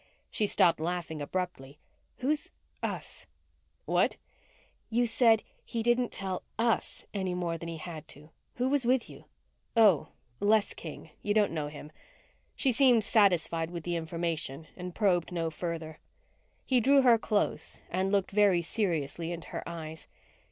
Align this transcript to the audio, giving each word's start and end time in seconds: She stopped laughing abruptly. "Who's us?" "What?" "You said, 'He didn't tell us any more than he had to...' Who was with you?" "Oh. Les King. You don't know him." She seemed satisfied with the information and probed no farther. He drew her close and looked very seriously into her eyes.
She 0.31 0.47
stopped 0.47 0.79
laughing 0.79 1.21
abruptly. 1.21 1.77
"Who's 2.21 2.49
us?" 2.81 3.27
"What?" 3.85 4.17
"You 4.89 5.05
said, 5.05 5.43
'He 5.63 5.83
didn't 5.83 6.11
tell 6.11 6.41
us 6.57 7.05
any 7.13 7.35
more 7.35 7.55
than 7.55 7.69
he 7.69 7.77
had 7.77 8.07
to...' 8.07 8.31
Who 8.55 8.67
was 8.67 8.83
with 8.83 9.11
you?" 9.11 9.25
"Oh. 9.77 10.07
Les 10.39 10.73
King. 10.73 11.11
You 11.21 11.35
don't 11.35 11.51
know 11.51 11.67
him." 11.67 11.91
She 12.55 12.71
seemed 12.71 13.03
satisfied 13.03 13.69
with 13.69 13.83
the 13.83 13.95
information 13.95 14.65
and 14.75 14.95
probed 14.95 15.31
no 15.31 15.51
farther. 15.51 15.99
He 16.65 16.79
drew 16.79 17.03
her 17.03 17.19
close 17.19 17.81
and 17.91 18.11
looked 18.11 18.31
very 18.31 18.63
seriously 18.63 19.31
into 19.31 19.49
her 19.49 19.61
eyes. 19.69 20.07